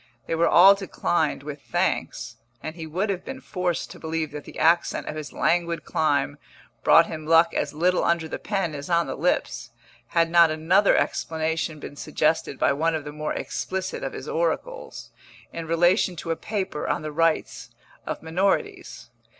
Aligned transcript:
They 0.25 0.33
were 0.33 0.47
all 0.47 0.73
declined 0.73 1.43
with 1.43 1.61
thanks, 1.61 2.37
and 2.63 2.75
he 2.75 2.87
would 2.87 3.11
have 3.11 3.23
been 3.23 3.39
forced 3.39 3.91
to 3.91 3.99
believe 3.99 4.31
that 4.31 4.45
the 4.45 4.57
accent 4.57 5.05
of 5.07 5.15
his 5.15 5.31
languid 5.31 5.85
clime 5.85 6.39
brought 6.83 7.05
him 7.05 7.27
luck 7.27 7.53
as 7.53 7.71
little 7.71 8.03
under 8.03 8.27
the 8.27 8.39
pen 8.39 8.73
as 8.73 8.89
on 8.89 9.05
the 9.05 9.13
lips, 9.13 9.69
had 10.07 10.31
not 10.31 10.49
another 10.49 10.97
explanation 10.97 11.79
been 11.79 11.95
suggested 11.95 12.57
by 12.57 12.73
one 12.73 12.95
of 12.95 13.03
the 13.03 13.11
more 13.13 13.33
explicit 13.35 14.01
of 14.03 14.13
his 14.13 14.27
oracles, 14.27 15.11
in 15.53 15.67
relation 15.67 16.15
to 16.15 16.31
a 16.31 16.35
paper 16.35 16.87
on 16.87 17.03
the 17.03 17.11
rights 17.11 17.69
of 18.03 18.23
minorities. 18.23 19.11